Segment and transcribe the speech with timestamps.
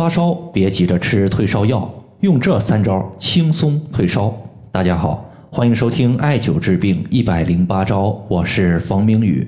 [0.00, 1.86] 发烧别急着吃退烧药，
[2.20, 4.34] 用这三招轻松退烧。
[4.72, 9.46] 大家好，欢迎收听艾灸治病一百零八招，我是冯明宇。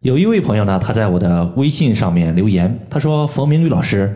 [0.00, 4.10] 有一位朋友呢，他在我的微信上面留言，他说：“冯明宇老师，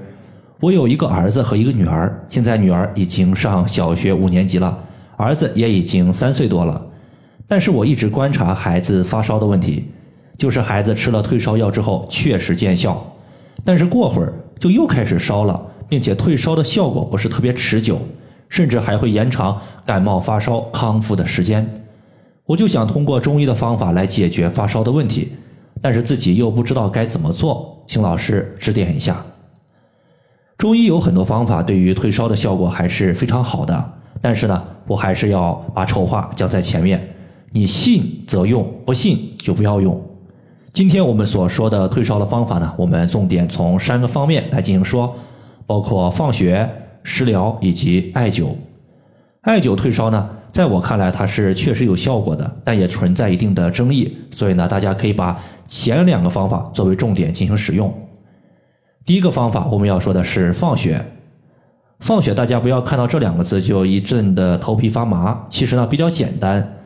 [0.59, 4.83] 我有一个儿子和一个女儿，现在女儿已经上小学五年级了，
[5.19, 6.83] 儿子也已经三岁多了。
[7.47, 9.85] 但是我一直观察孩子发烧的问题，
[10.39, 13.15] 就是孩子吃了退烧药之后确实见效，
[13.63, 17.99] 但是过会儿。”就又开始烧了，并且退烧的效果不是特别持久，
[18.49, 21.83] 甚至还会延长感冒发烧康复的时间。
[22.45, 25.33] 我就想通过中医的方法来解决发烧的问题，
[25.81, 29.25] 但是自己又不知道该怎么做，请老师指点一下。
[30.59, 37.15] 中医有很多方法，对于退烧的效果还是非常好的，但是呢，我还是要把丑话讲在前面：
[37.53, 39.99] 你信则用，不信就不要用。
[40.73, 45.13] 今天我们所说的退烧的方法呢，我们重点从三个方面来进行说，
[45.67, 46.69] 包括放血、
[47.03, 48.51] 食疗以及艾灸。
[49.41, 57.93] 艾灸退烧呢，在我看来它是确实有效果的，但也存在一定的争议，所以呢，大家可以把前两个方法作为重点进行使用。
[59.05, 61.05] 第一个方法我们要说的是放血，
[61.99, 66.77] 放血大家不要看到这两个字就一阵的头皮发麻，其实呢比较简单，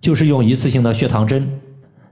[0.00, 1.59] 就是用一次性的血糖针。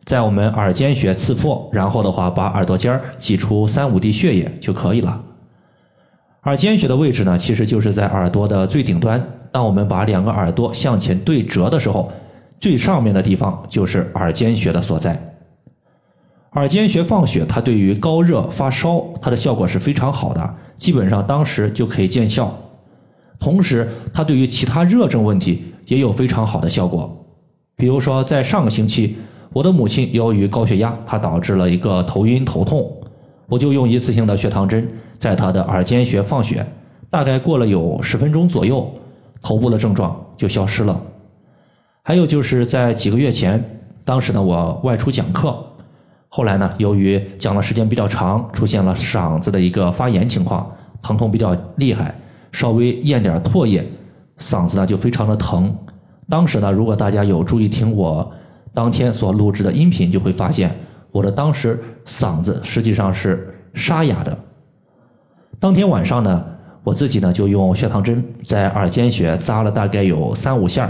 [0.09, 5.23] 在我们耳尖穴刺破，然后的话把耳朵尖儿挤出三五滴血液就可以了。
[6.45, 9.23] 耳尖穴的位置呢，其实就是在耳朵的最顶端。
[9.53, 12.11] 当我们把两个耳朵向前对折的时候，
[12.59, 15.37] 最上面的地方就是耳尖穴的所在。
[16.53, 22.59] 耳尖穴放血，它对于高热发烧，它的效果是非常好的，基本上当时就可以见效。
[23.39, 27.27] 同时，它对于其他热症问题也有非常好的效果。
[27.77, 29.19] 比如说，在上个星期。
[29.51, 32.87] 我的母亲由于高血压，她导致了一个头晕头痛，
[33.49, 34.87] 我就用一次性的血糖针
[35.19, 36.65] 在她的耳尖穴放血，
[37.09, 38.89] 大概过了有十分钟左右，
[39.41, 41.01] 头部的症状就消失了。
[42.03, 43.63] 还有就是在几个月前，
[44.05, 45.57] 当时呢我外出讲课，
[46.29, 50.71] 后来呢由于讲的时间比较长，出现了嗓子的一个发炎情况，
[51.01, 52.15] 疼痛比较厉害，
[52.53, 53.85] 稍微咽点唾液，
[54.39, 55.75] 嗓子呢就非常的疼。
[56.29, 58.31] 当时呢，如果大家有注意听我。
[58.79, 60.73] 当天所录制的音频就会发现，
[61.11, 64.39] 我的当时嗓子实际上是沙哑的。
[65.59, 66.45] 当天晚上呢，
[66.85, 70.89] 我自己呢就用血糖针在耳尖穴扎了大概有三五下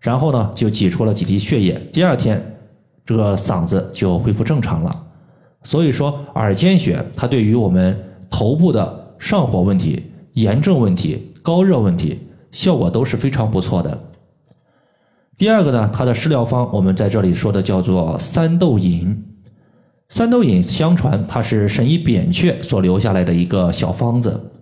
[0.00, 1.80] 然后呢就挤出了几滴血液。
[1.94, 2.58] 第二天，
[3.06, 4.94] 这个嗓子就恢复正常了。
[5.62, 7.98] 所以说，耳尖穴它对于我们
[8.28, 12.20] 头部的上火问题、炎症问题、高热问题，
[12.50, 13.98] 效果都是非常不错的。
[15.38, 19.24] 第二个呢，它的食疗方我们在这里说的叫做三豆饮。
[20.08, 24.52] 三豆饮相传它是神医扁鹊所留下来的一个小方子，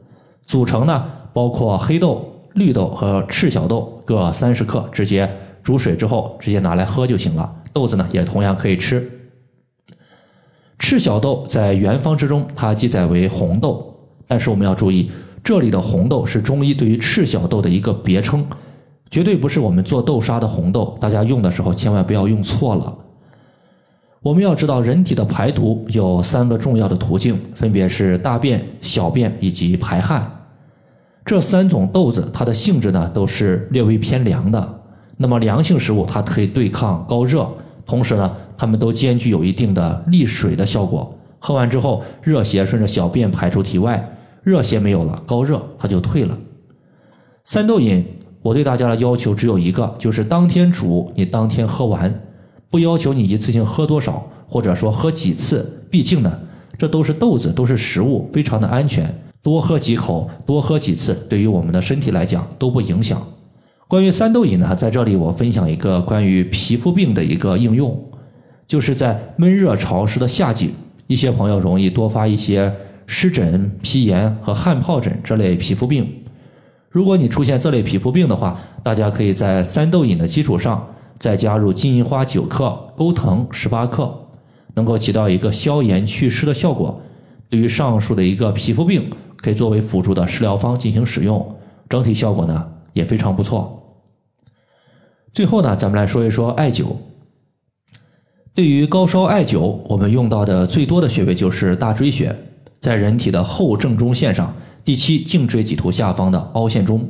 [0.46, 5.28] 组成呢包括黑豆、绿豆和赤小豆各三十克，直接
[5.62, 7.52] 煮水之后直接拿来喝就行了。
[7.72, 9.10] 豆子呢也同样可以吃。
[10.78, 13.94] 赤小豆在原方之中它记载为红豆，
[14.26, 15.10] 但是我们要注意，
[15.42, 18.46] 这里的红豆是中医对于赤小豆的一个别称。
[19.10, 22.96] 绝对不是我们做豆沙的红豆，大家用的时候千万不要用错了。
[24.22, 30.30] 我们要知道，人体的排毒有三个重要的途径，分别是大便、小便以及排汗。
[31.24, 34.80] 这三种豆子，它的性质呢都是略微偏凉的。
[35.16, 37.50] 那么凉性食物，它可以对抗高热，
[37.84, 41.12] 同时呢，它们都兼具有一定的利水的效果。
[41.40, 46.38] 喝完之后，热邪顺着小便排出体外，热邪没有了，高热它就退了。
[47.42, 48.06] 三豆饮。
[48.42, 52.22] 我对大家的要求只有一个，就是当天煮，你当天喝完，
[52.70, 55.84] 不要求你一次性喝多少，或者说喝几次。
[55.90, 56.38] 毕竟呢，
[56.78, 59.14] 这都是豆子，都是食物，非常的安全。
[59.42, 63.20] 多喝几口，多喝几次，对于我们的身体来讲都不影响。
[63.88, 67.98] 关于三豆饮呢，在这里我分享一个关于皮肤病的一个应用，
[68.66, 70.70] 就是在闷热潮湿的夏季，
[71.06, 72.72] 一些朋友容易多发一些
[73.06, 76.06] 湿疹、皮炎和汗疱疹这类皮肤病。
[76.90, 84.12] 如果你出现这类皮肤病的话，大家可以在三豆饮的基础上再加入金银花九克、钩藤十八克，
[84.74, 87.00] 能够起到一个消炎祛湿的效果。
[87.48, 91.56] 对于上述的一个皮肤病，可以作为辅助的食疗方进行使用，
[91.88, 94.02] 整体效果呢也非常不错。
[95.32, 96.86] 最后呢，咱们来说一说艾灸。
[98.52, 102.36] 对于高烧艾灸，我们用到的最多的穴位就是大椎穴，
[102.80, 104.52] 在人体的后正中线上。
[104.90, 107.08] 第七颈椎棘突下方的凹陷中，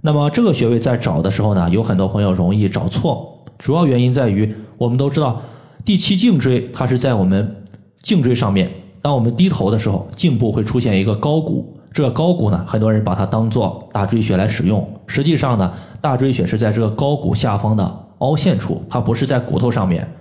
[0.00, 5.40] 那么这个穴位在找的时候呢，有很多朋友容易找错，主要原因在于我们都知道
[5.84, 7.62] 第七颈椎它是在我们
[8.02, 8.68] 颈椎上面
[9.00, 11.78] 当我们低头的时候，颈部会出现一个高骨。
[11.92, 14.84] 这个高骨呢，很多人把它当做大椎穴来使用。
[15.06, 20.12] 实际上呢，大椎穴是在这个高骨下方的凹陷处，它不是在骨头上面，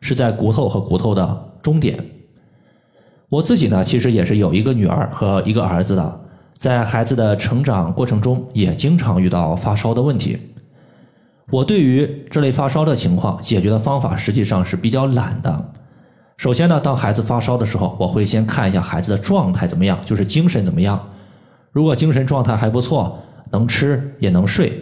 [0.00, 1.98] 是在骨头和骨头的中点。
[3.28, 6.20] 我自己呢，其实也是有一个女儿和一个儿子的，
[6.58, 10.38] 在孩子的成长过程中，也经常遇到发烧的问题。
[11.50, 15.72] 我对于这类发烧的情况，解决的方法实际上是比较懒的。
[16.36, 21.08] 首先呢，当孩子发烧的时候，我会先看一下孩子的状态怎么样，就是精神怎么样。
[21.72, 23.18] 如果精神状态还不错，
[23.50, 24.72] 能吃也能睡，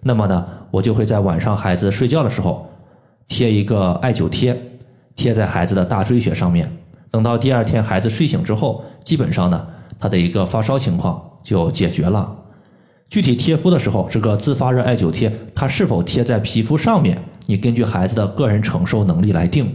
[0.00, 2.68] 那么呢，我就会在晚上孩子睡觉的时候
[3.28, 4.60] 贴一个艾灸贴，
[5.16, 6.70] 贴在孩子的大椎穴上面。
[7.14, 9.64] 等到第二天孩子睡醒之后，基本上呢，
[10.00, 12.36] 他的一个发烧情况就解决了。
[13.08, 17.16] 具体贴敷的时候，这个自发热艾灸贴它是否贴在皮肤上面，
[17.46, 19.72] 你根据孩子的个人承受能力来定。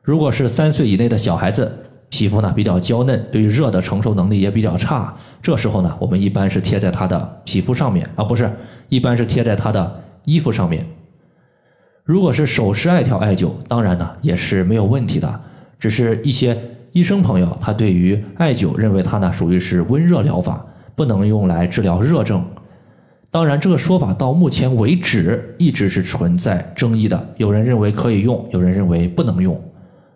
[0.00, 1.70] 如果是三岁以内的小孩子，
[2.08, 8.50] 皮肤呢比较娇嫩，对于热的承受能力也比较差，这时候呢，我们一般是贴在他的皮肤上面，而不是
[8.88, 10.86] 一般是贴在他的衣服上面。
[12.04, 15.40] 如果是手持艾条艾灸，当然呢也是没有问题的。
[15.84, 16.56] 只是一些
[16.92, 20.64] 医生朋友，他对于艾灸认为它呢属于是温热疗法，
[20.96, 22.42] 不能用来治疗热症。
[23.30, 27.34] 当然，这个说法到目前为止一直是存在争议的。
[27.36, 29.62] 有人认为可以用，有人认为不能用。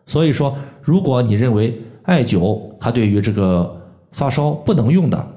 [0.07, 3.79] 所以说，如果你认为艾灸它对于这个
[4.13, 5.29] 发烧不能用的，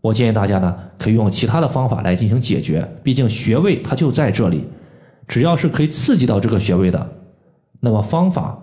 [0.00, 2.88] 我建议大家呢可以用其他的方法来进行解决。
[3.02, 4.64] 毕竟穴位它就在这里，
[5.26, 7.04] 只要是可以刺激到这个穴位的，
[7.80, 8.60] 那么方法。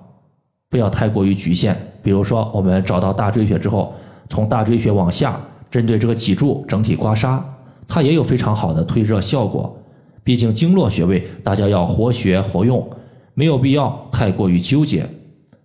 [0.70, 3.92] 不要太过于局限，比如说我们找到大椎穴之后，
[4.30, 5.40] 从大椎穴往下，
[5.72, 7.42] 针对这个脊柱整体刮痧，
[7.88, 9.76] 它也有非常好的退热效果。
[10.24, 12.88] 毕竟经络穴位，大家要活学活用，
[13.34, 15.04] 没有必要太过于纠结。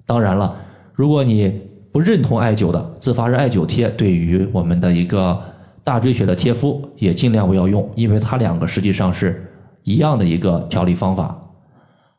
[0.06, 0.56] 当然了，
[0.94, 1.60] 如果你
[1.92, 5.38] 不认同艾灸的，自发热艾灸贴对于我们的一个
[5.82, 9.52] 大椎穴的贴敷，也尽量不要用，因为它两个实际上是
[9.82, 11.38] 一样的一个调理方法。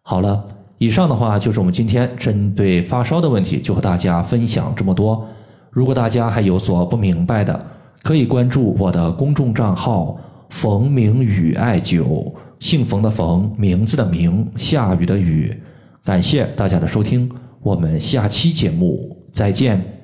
[0.04, 0.46] 好了。
[0.78, 5.26] 以上的话就是我们今天针对发烧的问题，就和大家分享这么多。
[5.72, 7.66] 如果大家还有所不明白的，
[8.04, 10.18] 可以关注我的公众账号
[10.50, 15.62] “冯明宇艾灸”，姓冯的冯，名字的名，下雨的雨。
[16.04, 17.30] 感谢大家的收听，
[17.62, 19.95] 我们下期节目再见。